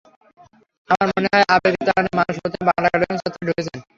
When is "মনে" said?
1.11-1.27